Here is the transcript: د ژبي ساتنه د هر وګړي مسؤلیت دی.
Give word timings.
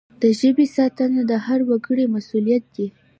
د 0.21 0.23
ژبي 0.39 0.65
ساتنه 0.75 1.21
د 1.31 1.33
هر 1.45 1.59
وګړي 1.69 2.05
مسؤلیت 2.15 2.63
دی. 2.75 2.87